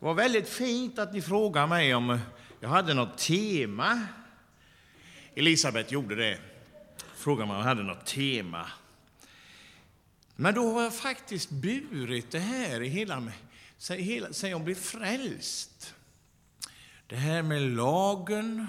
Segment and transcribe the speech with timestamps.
[0.00, 2.18] Det var väldigt fint att ni frågade mig om
[2.60, 4.06] jag hade något tema.
[5.34, 6.38] Elisabet gjorde det.
[7.14, 8.70] Frågade mig om jag hade något tema.
[10.36, 13.34] Men då har jag faktiskt burit det här i hela, mig,
[14.30, 15.94] sen jag blev frälst.
[17.06, 18.66] Det här med lagen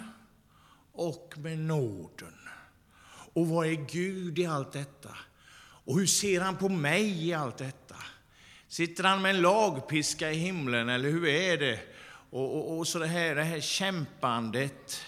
[0.91, 2.37] och med nåden.
[3.33, 5.17] Och vad är Gud i allt detta?
[5.61, 7.95] Och hur ser han på mig i allt detta?
[8.71, 11.79] Sitter han med en lagpiska i himlen, eller hur är det?
[12.29, 15.01] Och, och, och så det här, det här kämpandet.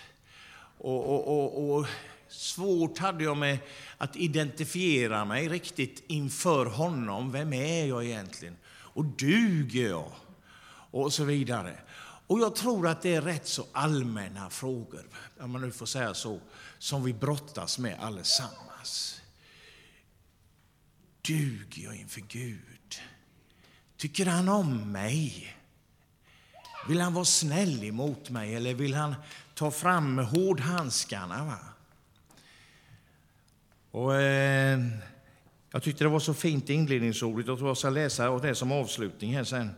[0.77, 1.85] Och, och, och,
[2.27, 3.57] svårt hade jag med
[3.97, 7.31] att identifiera mig riktigt inför honom.
[7.31, 8.57] Vem är jag egentligen?
[8.67, 10.11] Och duger jag?
[10.91, 11.79] Och så vidare.
[12.27, 15.09] Och jag tror att det är rätt så allmänna frågor,
[15.39, 16.39] om man nu får säga så,
[16.77, 19.21] som vi brottas med allesammans.
[21.21, 22.72] Duger jag inför Gud?
[24.03, 25.55] Tycker han om mig?
[26.87, 29.15] Vill han vara snäll emot mig eller vill han
[29.55, 31.45] ta fram hårdhandskarna?
[31.45, 31.59] Va?
[33.91, 34.79] Och, eh,
[35.71, 37.47] jag tyckte det var så fint inledningsordet.
[37.47, 39.71] Jag tror jag ska läsa det som avslutning här sen.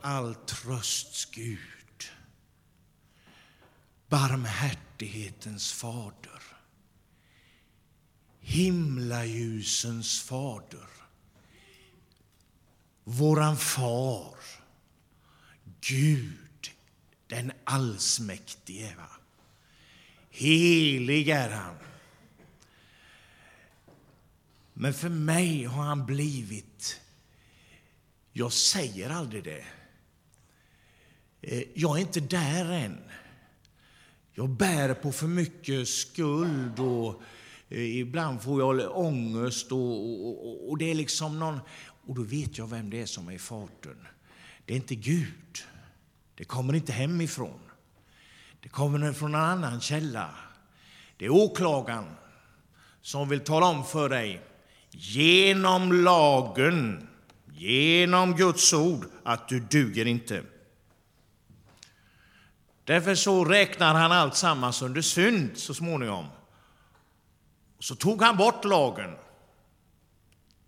[0.00, 2.10] All trösts Gud,
[4.08, 6.42] barmhärtighetens fader,
[8.40, 10.91] himlaljusens fader,
[13.04, 14.34] våran far,
[15.80, 16.70] Gud,
[17.26, 18.94] den allsmäktige.
[18.96, 19.10] Va?
[20.30, 21.74] Helig är han.
[24.74, 27.00] Men för mig har han blivit,
[28.32, 29.64] jag säger aldrig det,
[31.40, 32.98] eh, jag är inte där än.
[34.34, 37.22] Jag bär på för mycket skuld och
[37.68, 41.58] eh, ibland får jag ångest och, och, och, det är liksom någon,
[42.06, 44.06] och då vet jag vem det är som är fadern.
[44.64, 45.64] Det är inte Gud.
[46.34, 47.60] Det kommer inte hemifrån.
[48.60, 50.30] Det kommer från en annan källa.
[51.16, 52.06] Det är åklagaren
[53.00, 54.42] som vill tala om för dig
[54.90, 57.08] genom lagen,
[57.52, 60.42] genom Guds ord, att du duger inte.
[62.84, 66.26] Därför så räknar han allt sammans under synd så småningom.
[67.78, 69.14] Så tog han bort lagen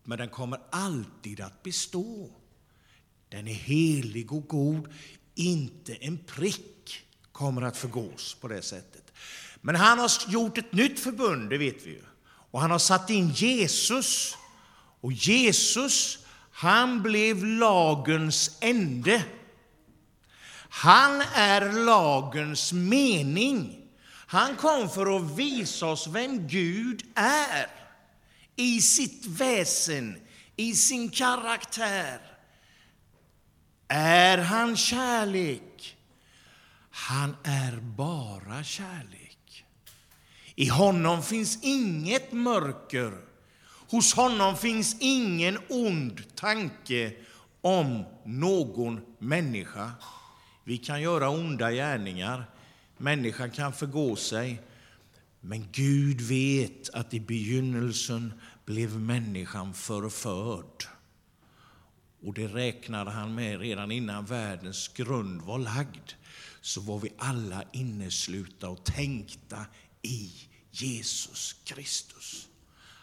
[0.04, 2.30] men den kommer alltid att bestå.
[3.28, 4.92] Den är helig och god,
[5.34, 9.12] inte en prick kommer att förgås på det sättet.
[9.60, 12.02] Men han har gjort ett nytt förbund, det vet vi ju.
[12.50, 14.36] Och han har satt in Jesus.
[15.00, 16.18] Och Jesus,
[16.52, 19.24] han blev lagens ände.
[20.68, 23.80] Han är lagens mening.
[24.26, 27.83] Han kom för att visa oss vem Gud är
[28.56, 30.16] i sitt väsen,
[30.56, 32.20] i sin karaktär.
[33.88, 35.96] Är han kärlek?
[36.90, 39.64] Han är bara kärlek.
[40.54, 43.12] I honom finns inget mörker.
[43.90, 47.12] Hos honom finns ingen ond tanke
[47.60, 49.90] om någon människa.
[50.64, 52.44] Vi kan göra onda gärningar.
[52.96, 54.62] Människan kan förgå sig.
[55.46, 58.32] Men Gud vet att i begynnelsen
[58.64, 60.84] blev människan förförd.
[62.22, 66.12] Och det räknade han med redan innan världens grund var lagd.
[66.60, 69.66] Så var vi alla inneslutna och tänkta
[70.02, 70.32] i
[70.70, 72.48] Jesus Kristus.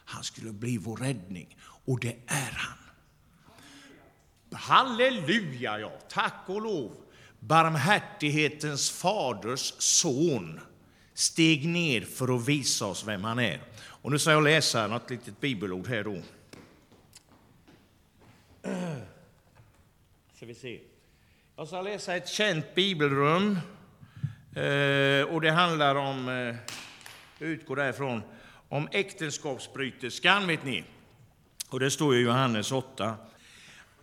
[0.05, 2.77] Han skulle bli vår räddning, och det är han.
[4.51, 5.99] Halleluja, ja.
[6.09, 6.95] Tack och lov.
[7.39, 10.59] Barmhärtighetens faders son
[11.13, 13.61] steg ner för att visa oss vem han är.
[13.83, 16.21] Och nu ska jag läsa något litet bibelord här då.
[20.35, 20.79] Ska vi se.
[21.55, 23.59] Jag ska läsa ett känt bibelrum.
[24.55, 26.55] Eh, och det handlar om, eh,
[27.39, 28.21] jag utgår därifrån,
[28.69, 30.83] om äktenskapsbryterskan, vet ni.
[31.69, 33.15] Och det står i Johannes 8.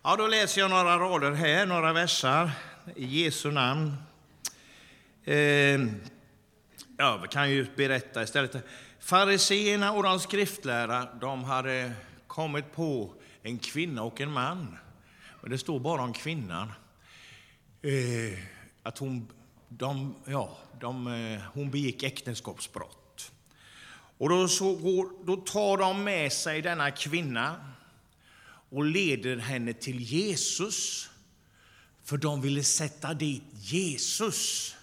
[0.03, 2.51] Ja, då läser jag några rader här, några versar,
[2.95, 3.93] i Jesu namn.
[5.23, 5.79] Eh,
[6.99, 8.55] jag Ja, vi kan ju berätta istället.
[8.99, 11.91] Fariseerna och de skriftlärda de hade
[12.27, 13.13] kommit på
[13.43, 14.77] en kvinna och en man.
[15.41, 16.71] Men det står bara om kvinnan.
[17.81, 18.39] Eh,
[18.83, 19.27] att hon,
[19.69, 23.31] de, ja, de, eh, hon begick äktenskapsbrott.
[24.17, 27.73] Och då, så går, då tar de med sig denna kvinna
[28.69, 31.09] och leder henne till Jesus.
[32.03, 34.75] För de ville sätta dit Jesus.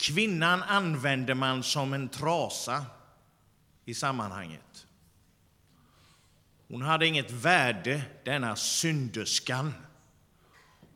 [0.00, 2.86] Kvinnan använder man som en trasa
[3.84, 4.86] i sammanhanget.
[6.68, 9.74] Hon hade inget värde, denna synderskan.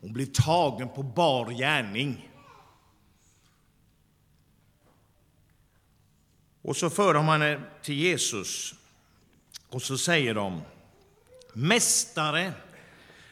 [0.01, 2.31] Hon blev tagen på bar gärning.
[6.61, 8.73] Och så för de henne till Jesus
[9.69, 10.61] och så säger de
[11.53, 12.53] Mästare,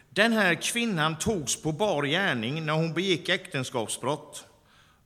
[0.09, 4.47] den här kvinnan togs på bar gärning när hon begick äktenskapsbrott.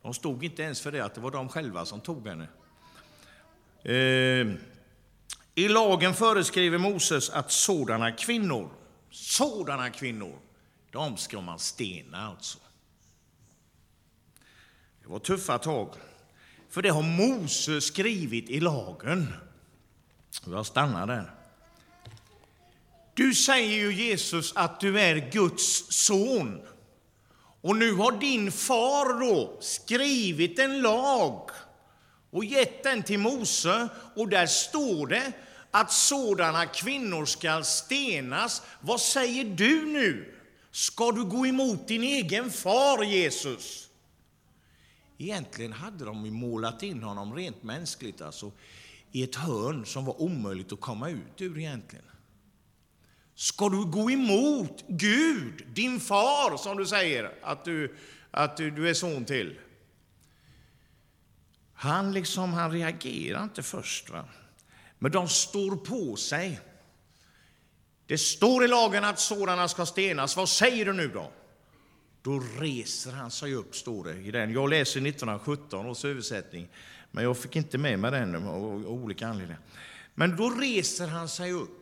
[0.08, 2.48] De stod inte ens för det, att det var de själva som tog henne.
[3.84, 4.58] Eh,
[5.56, 8.70] I lagen föreskriver Moses att sådana kvinnor,
[9.12, 10.40] sådana kvinnor,
[10.92, 12.58] de ska man stena alltså.
[15.02, 15.94] Det var tuffa tag,
[16.70, 19.34] för det har Moses skrivit i lagen.
[20.46, 21.32] Jag stannar där.
[23.14, 26.62] Du säger ju Jesus att du är Guds son.
[27.62, 31.50] Och nu har din far då skrivit en lag
[32.32, 35.32] och gett den till Mose och där står det
[35.72, 38.62] att sådana kvinnor skall stenas.
[38.82, 40.34] Vad säger du nu?
[40.72, 43.90] Ska du gå emot din egen far Jesus?
[45.18, 48.52] Egentligen hade de målat in honom rent mänskligt alltså,
[49.12, 52.06] i ett hörn som var omöjligt att komma ut ur egentligen.
[53.40, 57.96] Ska du gå emot Gud, din far, som du säger att du,
[58.32, 59.60] att du, du är son till?
[61.74, 64.26] Han, liksom, han reagerar inte först, va?
[65.00, 66.60] men de står på sig.
[68.06, 70.38] Det står i lagen att sådana ska stenas.
[70.38, 71.32] Vad säger du nu då?
[72.22, 74.52] Då reser han sig upp, står det i den.
[74.52, 76.68] Jag läser 1917 års översättning,
[77.12, 79.62] men jag fick inte med mig den av olika anledningar.
[80.16, 81.77] Men då reser han sig upp.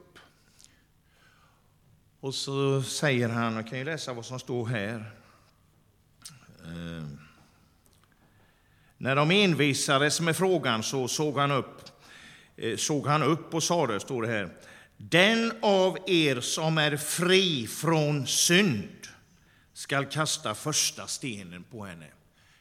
[2.26, 5.12] Och så säger han, jag kan ju läsa vad som står här.
[6.64, 7.08] Eh,
[8.98, 11.82] när de envisades med frågan så såg han upp,
[12.58, 14.58] eh, såg han upp och sade, står det här,
[14.98, 19.08] den av er som är fri från synd
[19.74, 22.08] skall kasta första stenen på henne.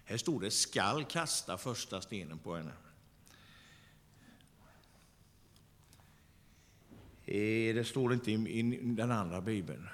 [0.04, 2.72] Här står det skall kasta första stenen på henne.
[7.26, 9.88] Eh, det står inte i den andra bibeln.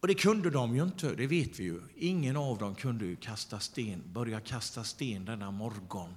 [0.00, 1.80] Och det kunde de ju inte, det vet vi ju.
[1.96, 6.14] Ingen av dem kunde ju kasta sten, börja kasta sten denna morgon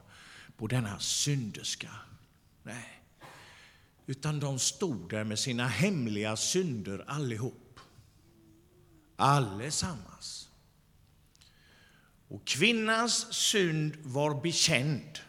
[0.57, 1.89] på denna synderska.
[2.63, 3.03] Nej.
[4.06, 7.79] Utan de stod där med sina hemliga synder allihop.
[9.15, 10.50] Allesammans.
[12.27, 15.19] Och kvinnans synd var bekänd.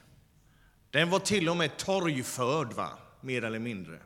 [0.92, 2.98] Den var till och med torgförd, va?
[3.20, 3.98] mer eller mindre.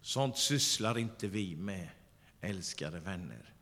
[0.00, 1.88] Sånt sysslar inte vi med,
[2.40, 3.54] älskade vänner.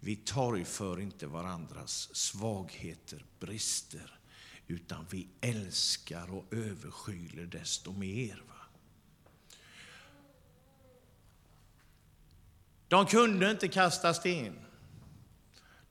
[0.00, 4.18] Vi torgför inte varandras svagheter, brister,
[4.66, 8.42] utan vi älskar och överskyler desto mer.
[8.48, 8.66] Va?
[12.88, 14.58] De kunde inte kasta sten.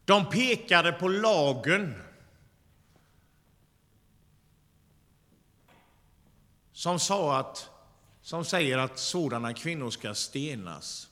[0.05, 2.04] De pekade på lagen
[6.75, 7.69] som, sa att,
[8.21, 11.07] som säger att sådana kvinnor ska stenas.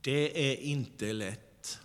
[0.00, 1.78] Det är inte lätt.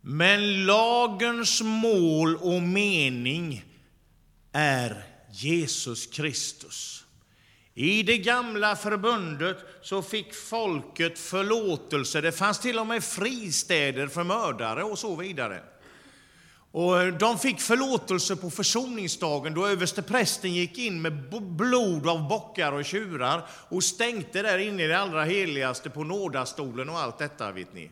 [0.00, 3.64] Men lagens mål och mening
[4.52, 7.04] är Jesus Kristus.
[7.74, 12.20] I det gamla förbundet så fick folket förlåtelse.
[12.20, 15.62] Det fanns till och med fristäder för mördare och så vidare.
[16.76, 22.72] Och eh, de fick förlåtelse på försoningsdagen då översteprästen gick in med blod av bockar
[22.72, 27.52] och tjurar och stänkte där inne i det allra heligaste på nådastolen och allt detta.
[27.52, 27.90] vet ni.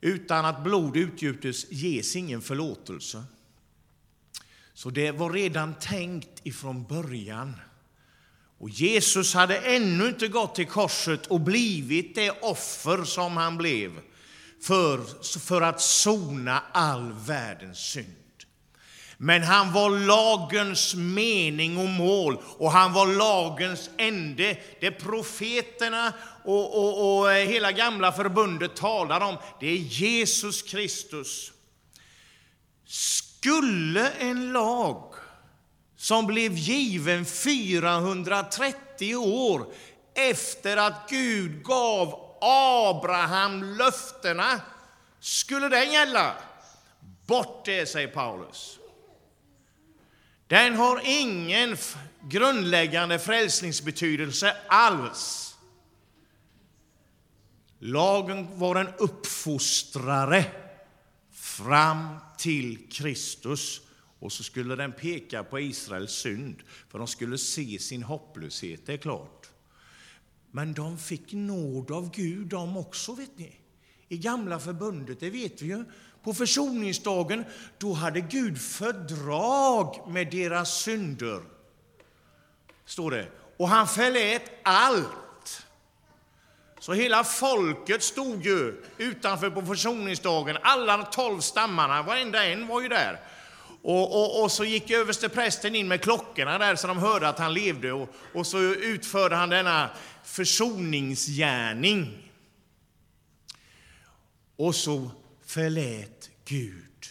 [0.00, 3.24] Utan att blod utgjutes ges ingen förlåtelse.
[4.74, 7.54] Så det var redan tänkt ifrån början.
[8.58, 14.00] Och Jesus hade ännu inte gått till korset och blivit det offer som han blev
[14.62, 15.00] för,
[15.38, 18.16] för att sona all världens synd.
[19.16, 24.56] Men han var lagens mening och mål och han var lagens ände.
[24.80, 26.12] Det profeterna
[26.44, 31.52] och, och, och hela gamla förbundet talar om, det är Jesus Kristus.
[32.86, 35.14] Skulle en lag
[35.96, 39.66] som blev given 430 år
[40.14, 44.60] efter att Gud gav Abraham löftena,
[45.20, 46.34] skulle den gälla?
[47.26, 48.78] Bort det, säger Paulus.
[50.46, 51.76] Den har ingen
[52.22, 55.54] grundläggande frälsningsbetydelse alls.
[57.78, 60.44] Lagen var en uppfostrare
[61.32, 63.80] fram till Kristus.
[64.18, 68.92] Och så skulle den peka på Israels synd, för de skulle se sin hopplöshet, det
[68.92, 69.41] är klart.
[70.54, 73.56] Men de fick nåd av Gud de också, vet ni.
[74.08, 75.84] I gamla förbundet, det vet vi ju.
[76.22, 77.44] På försoningsdagen,
[77.78, 81.40] då hade Gud fördrag med deras synder.
[82.84, 83.28] Står det.
[83.56, 85.66] Och han förlät allt.
[86.78, 90.58] Så hela folket stod ju utanför på försoningsdagen.
[90.62, 93.20] Alla tolv stammarna, varenda en var ju där.
[93.82, 97.38] Och, och, och, så gick överste prästen in med klockorna där så de hörde att
[97.38, 99.90] han levde och, och så utförde han denna
[100.24, 102.30] försoningsgärning.
[104.56, 105.10] Och så
[105.44, 107.06] förlät Gud.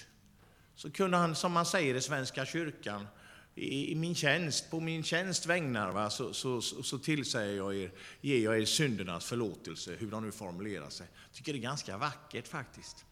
[0.76, 3.08] Så kunde han, som man säger i Svenska kyrkan,
[3.56, 7.92] i, min tjänst, på min tjänst vägnar, va, så, så, så, så tillsäger jag er,
[8.22, 11.08] ger jag er syndernas förlåtelse, hur de nu formulerar sig.
[11.28, 13.06] Jag tycker det är ganska vackert faktiskt.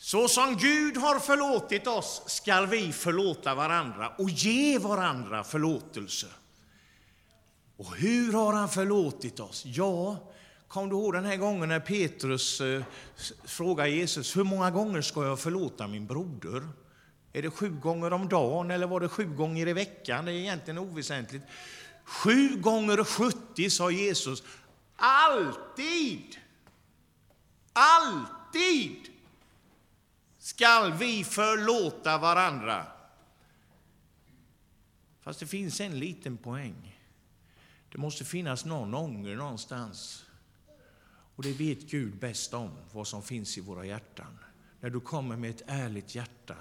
[0.00, 6.26] Så som Gud har förlåtit oss skall vi förlåta varandra och ge varandra förlåtelse.
[7.76, 9.62] Och hur har han förlåtit oss?
[9.66, 10.16] Ja,
[10.68, 15.40] kom du ihåg den här gången när Petrus eh, Jesus, hur många gånger ska jag
[15.40, 16.68] förlåta min broder?
[17.32, 20.24] Är det sju gånger om dagen eller var det sju gånger i veckan?
[20.24, 21.44] Det är egentligen oväsentligt.
[22.04, 24.42] Sju gånger 70 sa Jesus.
[24.96, 26.36] Alltid!
[27.72, 29.17] Alltid!
[30.48, 32.86] Skall vi förlåta varandra.
[35.20, 36.98] Fast det finns en liten poäng.
[37.92, 40.26] Det måste finnas någon ånger någonstans.
[41.36, 44.38] Och det vet Gud bäst om, vad som finns i våra hjärtan.
[44.80, 46.56] När du kommer med ett ärligt hjärta,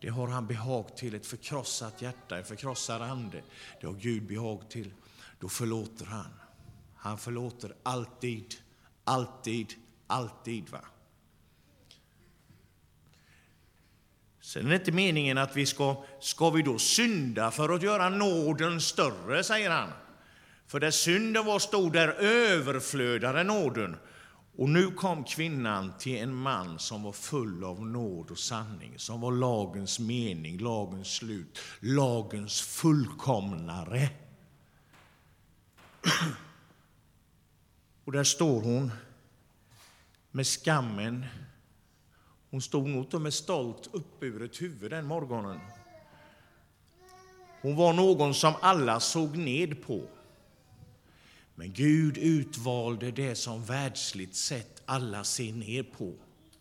[0.00, 1.14] det har han behag till.
[1.14, 3.42] Ett förkrossat hjärta, en förkrossad ande,
[3.80, 4.90] det har Gud behag till.
[5.40, 6.30] Då förlåter han.
[6.96, 8.54] Han förlåter alltid,
[9.04, 9.74] alltid,
[10.06, 10.68] alltid.
[10.68, 10.80] va?
[14.46, 18.08] Sen är det inte meningen att vi ska, ska vi då synda för att göra
[18.08, 19.88] nåden större, säger han.
[20.66, 23.96] För där synden var stor, där överflödade nåden.
[24.56, 29.20] Och nu kom kvinnan till en man som var full av nåd och sanning, som
[29.20, 34.08] var lagens mening, lagens slut, lagens fullkomnare.
[38.04, 38.92] Och där står hon
[40.30, 41.26] med skammen
[42.56, 45.60] hon stod mot dem med stolt uppburet huvud den morgonen.
[47.60, 50.08] Hon var någon som alla såg ned på.
[51.54, 56.14] Men Gud utvalde det som världsligt sett alla ser ner på,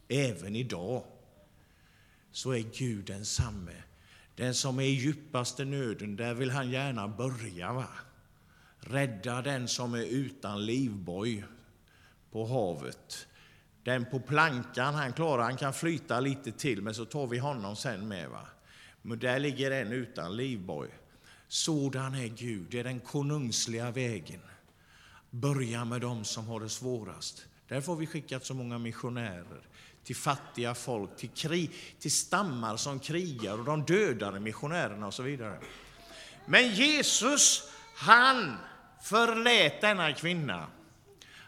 [0.08, 1.04] även idag.
[2.32, 3.84] Så är Gud densamme.
[4.36, 7.74] Den som är i djupaste nöden, där vill han gärna börja.
[7.74, 7.90] Va?
[8.80, 11.46] Rädda den som är utan livboj
[12.32, 13.28] på havet.
[13.86, 17.76] Den på plankan, han klarar, han kan flyta lite till, men så tar vi honom
[17.76, 18.30] sen med.
[18.30, 18.48] Va?
[19.02, 20.90] Men där ligger en utan livboj.
[21.48, 24.42] Sådan är Gud, det är den konungsliga vägen.
[25.30, 27.46] Börja med dem som har det svårast.
[27.68, 29.62] Därför har vi skickat så många missionärer
[30.04, 35.24] till fattiga folk, till, krig, till stammar som krigar och de dödade missionärerna och så
[35.24, 35.60] vidare.
[36.46, 38.58] Men Jesus, han
[39.02, 40.68] förlät denna kvinna.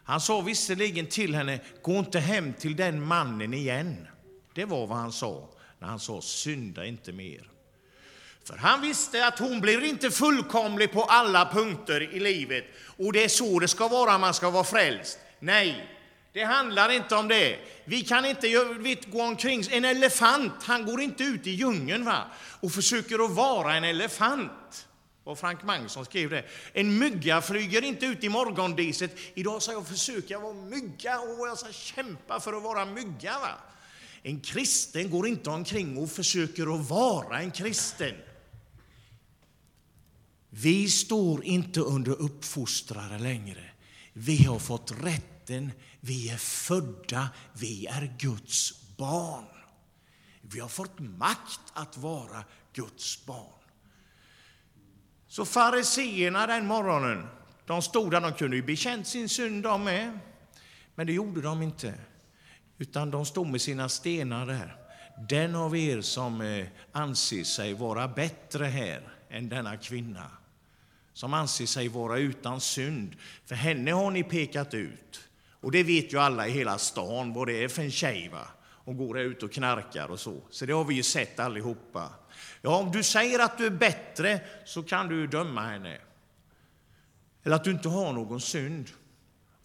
[0.08, 4.08] Han sa visserligen till henne, gå inte hem till den mannen igen.
[4.54, 5.50] Det var vad han sa
[5.80, 7.50] när han sa, synda inte mer.
[8.44, 12.66] För han visste att hon blir inte fullkomlig på alla punkter i livet.
[12.98, 15.20] Och det är så det ska vara, man ska vara frälst.
[15.40, 15.90] Nej,
[16.34, 17.60] det handlar inte om det.
[17.86, 18.50] Vi kan inte
[19.08, 22.24] gå omkring, en elefant, han går inte ut i djungeln va?
[22.60, 24.87] och försöker att vara en elefant
[25.28, 26.46] och Frank Magnusson skrev det.
[26.74, 29.18] En mygga flyger inte ut i morgondiset.
[29.34, 33.40] Idag ska jag försöka vara mygga och jag ska kämpa för att vara mygga.
[33.40, 33.52] Va?
[34.24, 38.16] En kristen går inte omkring och försöker att vara en kristen.
[40.50, 43.72] Vi står inte under uppfostrare längre.
[44.14, 49.46] Vi har fått rätten, vi är födda, vi är Guds barn.
[50.42, 52.44] Vi har fått makt att vara
[52.74, 53.57] Guds barn.
[55.28, 57.28] Så fariseerna den morgonen,
[57.66, 60.20] de stod där, de kunde ju bekänt sin synd de med.
[60.96, 61.94] Men det gjorde de inte,
[62.78, 64.76] utan de stod med sina stenar där.
[65.30, 70.32] Den av er som eh, anser sig vara bättre här än denna kvinna,
[71.14, 73.16] som anser sig vara utan synd,
[73.46, 75.20] för henne har ni pekat ut.
[75.62, 78.30] Och det vet ju alla i hela stan vad det är för en tjej.
[78.30, 78.48] Va?
[78.88, 80.42] Hon går ut och knarkar och så.
[80.50, 82.14] Så det har vi ju sett allihopa.
[82.62, 86.02] Ja, om du säger att du är bättre så kan du döma henne.
[87.44, 88.90] Eller att du inte har någon synd.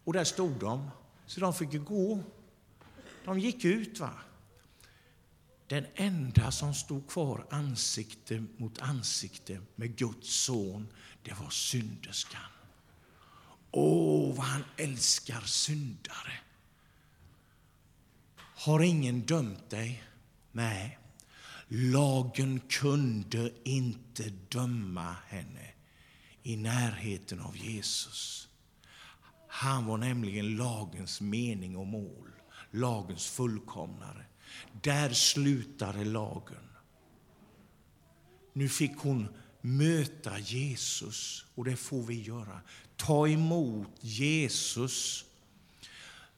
[0.04, 0.90] Och där stod de,
[1.26, 2.20] så de fick gå.
[3.24, 4.00] De gick ut.
[4.00, 4.10] va.
[5.66, 10.88] Den enda som stod kvar ansikte mot ansikte med Guds son,
[11.22, 12.50] det var synderskan.
[13.70, 16.41] Åh, vad han älskar syndare.
[18.62, 20.04] Har ingen dömt dig?
[20.52, 20.98] Nej.
[21.68, 25.70] Lagen kunde inte döma henne
[26.42, 28.48] i närheten av Jesus.
[29.48, 32.30] Han var nämligen lagens mening och mål,
[32.70, 34.24] lagens fullkomnare.
[34.82, 36.68] Där slutade lagen.
[38.52, 39.28] Nu fick hon
[39.60, 42.60] möta Jesus, och det får vi göra.
[42.96, 45.24] Ta emot Jesus.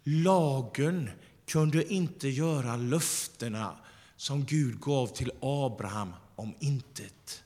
[0.05, 1.11] Lagen
[1.47, 3.77] kunde inte göra löftena
[4.17, 7.43] som Gud gav till Abraham om intet.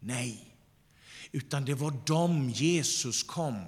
[0.00, 0.54] Nej,
[1.32, 3.64] utan det var dem Jesus kom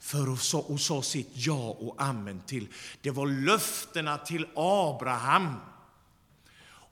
[0.00, 2.68] för och sa, och sa sitt ja och amen till.
[3.00, 5.54] Det var löftena till Abraham.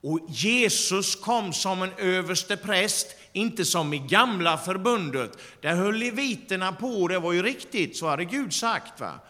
[0.01, 5.39] Och Jesus kom som en överste präst, inte som i gamla förbundet.
[5.61, 9.01] Där höll leviterna på, det var ju riktigt, så hade Gud sagt.
[9.01, 9.21] va?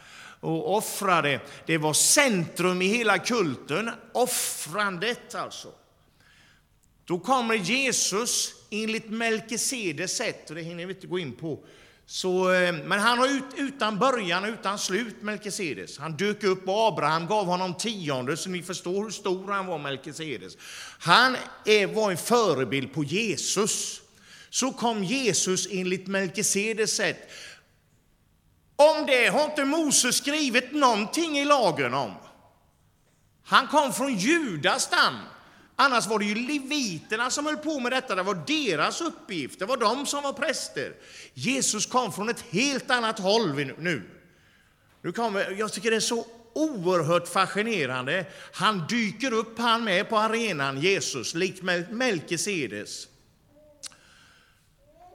[0.44, 1.40] Och offrade.
[1.66, 5.68] Det var centrum i hela kulten, offrandet alltså.
[7.04, 11.58] Då kommer Jesus enligt Melkisedes sätt, och det hinner vi inte gå in på.
[12.06, 15.98] Så, eh, men han har ut, utan början och utan slut, Melkisedes.
[15.98, 19.78] Han dök upp och Abraham gav honom tionde, så ni förstår hur stor han var,
[19.78, 20.56] Melkisedes.
[20.98, 24.00] Han är, var en förebild på Jesus.
[24.50, 27.30] Så kom Jesus enligt Melkisedes sätt.
[28.76, 32.14] Om det har inte Moses skrivit någonting i lagen om.
[33.44, 35.14] Han kom från Judas stam.
[35.76, 39.66] Annars var det ju leviterna som höll på med detta, det var deras uppgift, det
[39.66, 40.92] var de som var präster.
[41.34, 44.02] Jesus kom från ett helt annat håll nu.
[45.02, 48.26] nu kommer, jag tycker det är så oerhört fascinerande.
[48.52, 53.08] Han dyker upp han med på arenan, Jesus, likt Melkisedes.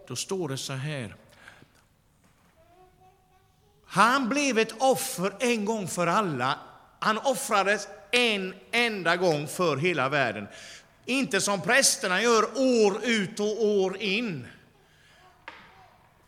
[0.07, 1.15] Då står det så här.
[3.89, 6.59] Han blev ett offer en gång för alla.
[6.99, 10.47] Han offrades en enda gång för hela världen.
[11.05, 14.47] Inte som prästerna gör år ut och år in.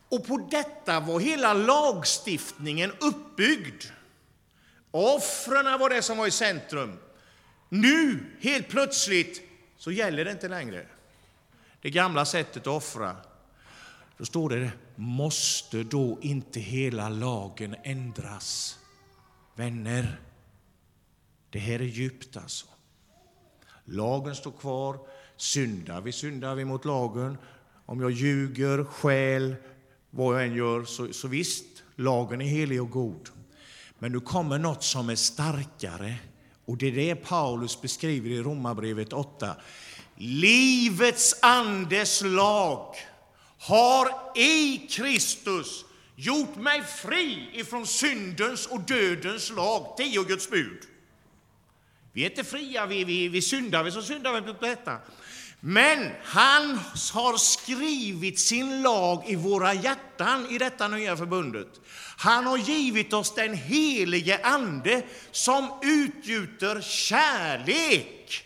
[0.09, 3.83] Och på detta var hela lagstiftningen uppbyggd.
[4.91, 6.99] Offren var det som var i centrum.
[7.69, 9.41] Nu, helt plötsligt,
[9.77, 10.85] så gäller det inte längre.
[11.81, 13.15] Det gamla sättet att offra.
[14.17, 18.79] Då står det, måste då inte hela lagen ändras?
[19.55, 20.19] Vänner,
[21.49, 22.65] det här är djupt alltså.
[23.85, 24.99] Lagen står kvar.
[25.37, 27.37] Syndar vi, syndar vi mot lagen.
[27.85, 29.55] Om jag ljuger, skäl,
[30.09, 33.29] vad jag än gör, så, så visst, lagen är helig och god.
[33.99, 36.15] Men nu kommer något som är starkare.
[36.65, 39.55] Och det är det Paulus beskriver i Romarbrevet 8.
[40.15, 42.95] Livets andes lag
[43.61, 49.93] har i Kristus gjort mig fri ifrån syndens och dödens lag.
[49.97, 50.79] Tio Guds bud.
[52.13, 54.97] Vi är inte fria, vi, vi, vi syndar vi så syndar vi på detta.
[55.59, 56.79] Men han
[57.13, 61.67] har skrivit sin lag i våra hjärtan i detta nya förbundet.
[62.17, 68.45] Han har givit oss den helige Ande som utgjuter kärlek.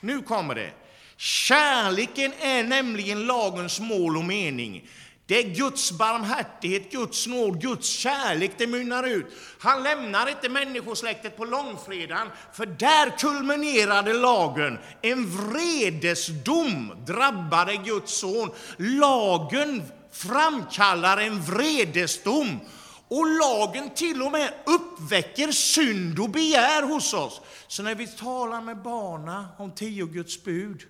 [0.00, 0.81] Nu kommer det.
[1.22, 4.88] Kärleken är nämligen lagens mål och mening.
[5.26, 9.26] Det är Guds barmhärtighet, Guds nåd, Guds kärlek det mynnar ut.
[9.58, 14.78] Han lämnar inte människosläktet på långfredagen, för där kulminerade lagen.
[15.02, 18.50] En vredesdom drabbade Guds son.
[18.76, 19.82] Lagen
[20.12, 22.60] framkallar en vredesdom.
[23.08, 27.40] Och lagen till och med uppväcker synd och begär hos oss.
[27.68, 30.82] Så när vi talar med barna om tio Guds bud,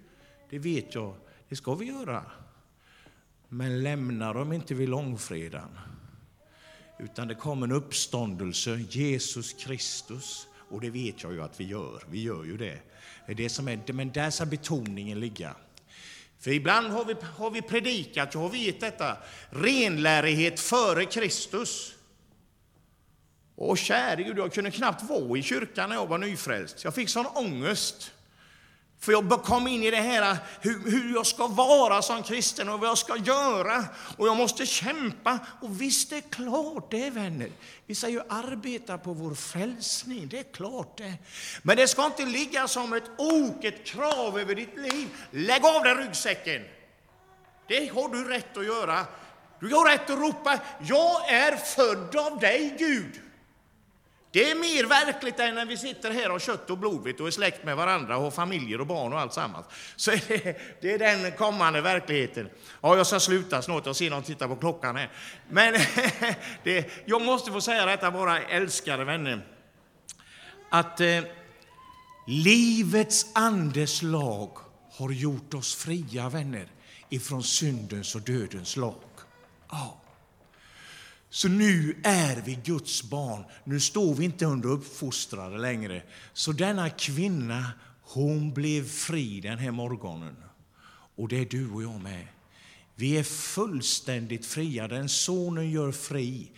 [0.53, 1.15] det vet jag,
[1.49, 2.25] det ska vi göra.
[3.49, 5.79] Men lämna dem inte vid långfredagen.
[6.99, 10.47] Utan det kommer en uppståndelse, Jesus Kristus.
[10.71, 12.03] Och det vet jag ju att vi gör.
[12.11, 12.79] Vi gör ju det.
[13.27, 15.55] det, är det som är, men där ska betoningen ligga.
[16.39, 19.17] För ibland har vi, har vi predikat, jag har vet detta,
[19.51, 21.95] renlärighet före Kristus.
[23.55, 26.85] Och käre Gud, jag kunde knappt vara i kyrkan när jag var nyfrälst.
[26.85, 28.13] Jag fick sån ångest.
[29.03, 32.81] För jag kom in i det här hur, hur jag ska vara som kristen och
[32.81, 33.85] vad jag ska göra.
[34.17, 35.39] Och jag måste kämpa.
[35.61, 37.51] Och visst, det är klart det, vänner.
[37.87, 41.15] Vi ska ju arbeta på vår frälsning, det är klart det.
[41.63, 45.09] Men det ska inte ligga som ett ok, ett krav över ditt liv.
[45.31, 46.63] Lägg av dig ryggsäcken.
[47.69, 49.07] Det har du rätt att göra.
[49.61, 53.21] Du har rätt att ropa, jag är född av dig, Gud.
[54.33, 57.31] Det är mer verkligt än när vi sitter här och kött och blod och är
[57.31, 59.67] släkt med varandra och har familjer och barn och allt sammans.
[59.97, 62.49] Så det, det är den kommande verkligheten.
[62.81, 65.11] Ja, jag ska sluta snart, jag ser någon titta på klockan här.
[65.49, 65.75] Men
[66.63, 69.47] det, jag måste få säga detta, våra älskade vänner,
[70.71, 71.21] att eh,
[72.27, 74.59] livets andes lag
[74.93, 76.67] har gjort oss fria, vänner,
[77.09, 79.03] ifrån syndens och dödens lag.
[79.71, 80.02] Oh.
[81.33, 83.45] Så nu är vi Guds barn.
[83.65, 86.03] Nu står vi inte under uppfostrade längre.
[86.33, 90.37] Så denna kvinna, hon blev fri den här morgonen.
[91.17, 92.27] Och det är du och jag med.
[92.95, 94.89] Vi är fullständigt fria.
[94.89, 96.51] Den sonen gör fri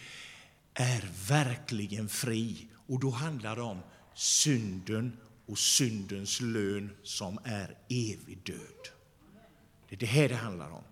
[0.75, 2.69] är verkligen fri.
[2.87, 3.79] Och då handlar det om
[4.15, 8.89] synden och syndens lön som är evig död.
[9.89, 10.85] Det är det här det handlar om.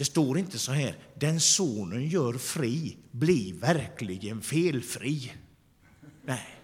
[0.00, 5.32] Det står inte så här, den sonen gör fri blir verkligen felfri.
[6.24, 6.56] Nej,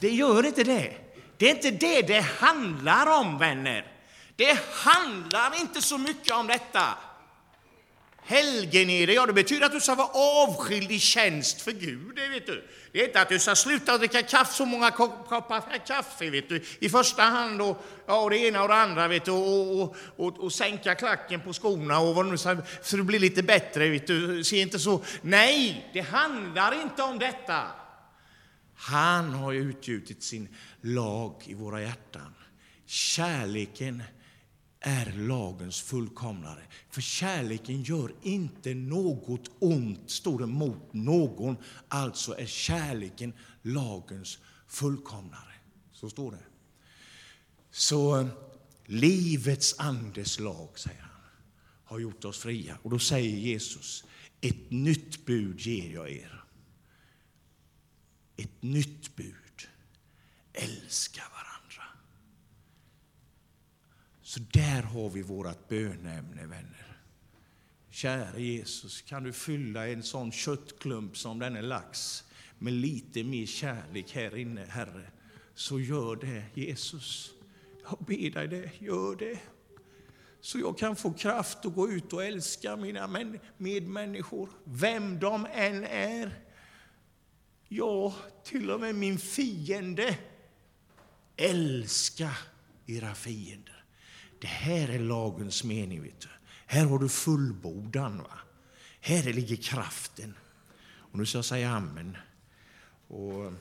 [0.00, 0.96] det gör inte det.
[1.36, 3.92] Det är inte det det handlar om, vänner.
[4.36, 6.98] Det handlar inte så mycket om detta.
[8.24, 12.16] Helgenede, ja det betyder att du ska vara avskild i tjänst för Gud.
[12.16, 12.64] Det, vet du.
[12.92, 16.62] det är inte att du ska sluta dricka kaffe, så många koppar kaffe vet du.
[16.78, 17.62] i första hand.
[17.62, 21.40] Och, ja, det ena och det andra vet du, och, och, och, och sänka klacken
[21.40, 23.88] på skorna och vad nu, så, så det blir lite bättre.
[23.88, 24.44] Vet du.
[24.44, 25.04] Se inte så.
[25.22, 27.66] Nej, det handlar inte om detta.
[28.74, 30.48] Han har utgjutit sin
[30.80, 32.34] lag i våra hjärtan.
[32.86, 34.02] Kärleken
[34.82, 36.62] är lagens fullkomnare.
[36.90, 41.56] För kärleken gör inte något ont, står det, mot någon.
[41.88, 45.54] Alltså är kärleken lagens fullkomnare.
[45.92, 46.44] Så står det.
[47.70, 48.26] Så eh,
[48.86, 51.22] livets andes lag, säger han,
[51.84, 52.78] har gjort oss fria.
[52.82, 54.04] Och då säger Jesus,
[54.40, 56.44] ett nytt bud ger jag er.
[58.36, 59.68] Ett nytt bud.
[60.52, 61.41] Älska varandra.
[64.32, 66.96] Så där har vi vårt bönämne, vänner.
[67.90, 72.24] Käre Jesus, kan du fylla en sån köttklump som denna lax
[72.58, 75.10] med lite mer kärlek här inne, Herre,
[75.54, 77.30] så gör det, Jesus.
[77.90, 79.38] Jag ber dig det, gör det.
[80.40, 85.84] Så jag kan få kraft att gå ut och älska mina medmänniskor, vem de än
[85.84, 86.44] är.
[87.68, 88.14] Ja,
[88.44, 90.18] till och med min fiende.
[91.36, 92.30] Älska
[92.86, 93.81] era fiender.
[94.42, 96.02] Det här är lagens mening.
[96.02, 96.28] Vet du.
[96.66, 98.18] Här har du fullbordan.
[98.18, 98.38] Va?
[99.00, 100.34] Här ligger kraften.
[100.94, 102.16] Och nu ska jag säga amen.
[103.08, 103.52] Och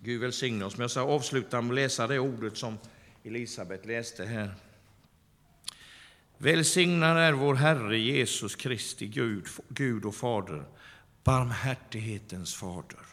[0.00, 0.76] Gud välsigne oss.
[0.76, 2.78] Men jag ska avsluta med att läsa det ordet som
[3.24, 4.54] Elisabet läste här.
[6.38, 10.64] Välsignad är vår Herre Jesus Kristi Gud, Gud och Fader,
[11.24, 13.06] barmhärtighetens Fader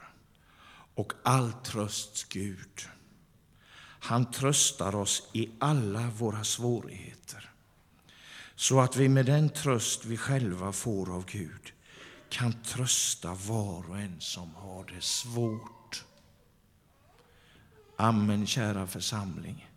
[0.95, 2.89] och all trösts Gud
[3.99, 7.49] han tröstar oss i alla våra svårigheter
[8.55, 11.73] så att vi med den tröst vi själva får av Gud
[12.29, 16.05] kan trösta var och en som har det svårt.
[17.95, 19.67] Amen, kära församling.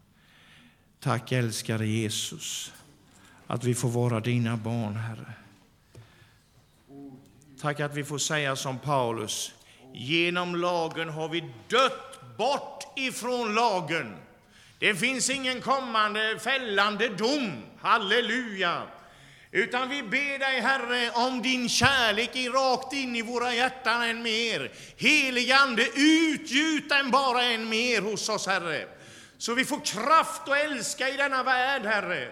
[1.00, 2.72] Tack, älskade Jesus,
[3.46, 5.32] att vi får vara dina barn, Herre.
[7.60, 9.52] Tack att vi får säga som Paulus,
[9.94, 12.09] genom lagen har vi dött
[12.40, 14.16] bort ifrån lagen.
[14.78, 17.62] Det finns ingen kommande fällande dom.
[17.80, 18.82] Halleluja!
[19.52, 24.22] Utan vi ber dig, Herre, om din kärlek i rakt in i våra hjärtan än
[24.22, 24.72] mer.
[24.96, 28.88] Helige Ande, utgjut den bara än mer hos oss, Herre.
[29.38, 32.28] Så vi får kraft att älska i denna värld, Herre,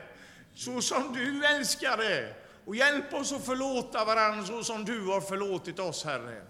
[0.54, 2.34] så som du älskade.
[2.64, 6.42] Och hjälp oss att förlåta varandra så som du har förlåtit oss, Herre.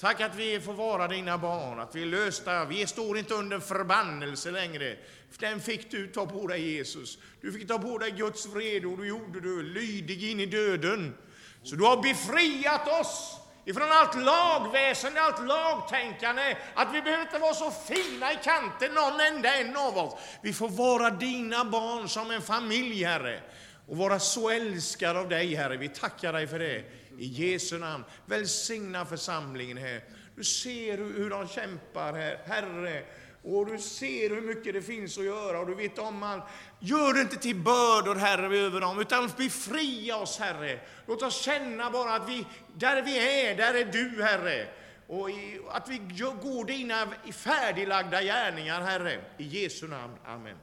[0.00, 2.64] Tack att vi får vara dina barn, att vi är lösta.
[2.64, 4.96] Vi står inte under förbannelse längre.
[5.38, 7.18] Den fick du ta på dig, Jesus.
[7.40, 11.14] Du fick ta på dig Guds vrede och du gjorde du lydig in i döden.
[11.62, 17.54] Så du har befriat oss ifrån allt lagväsende, allt lagtänkande, att vi behöver inte vara
[17.54, 20.14] så fina i kanten, någon enda en av oss.
[20.42, 23.40] Vi får vara dina barn som en familj, Herre,
[23.88, 25.76] och vara så älskade av dig, Herre.
[25.76, 26.84] Vi tackar dig för det.
[27.18, 28.04] I Jesu namn.
[28.26, 30.04] Välsigna församlingen här.
[30.36, 33.04] Du ser hur de kämpar här, Herre.
[33.42, 36.44] Och du ser hur mycket det finns att göra och du vet om allt.
[36.80, 40.80] Gör det inte till bördor, Herre, över dem, utan befria oss, Herre.
[41.06, 44.68] Låt oss känna bara att vi, där vi är, där är du, Herre.
[45.06, 45.28] Och
[45.70, 45.98] att vi
[46.42, 49.20] går dina färdiglagda gärningar, Herre.
[49.38, 50.14] I Jesu namn.
[50.26, 50.56] Amen.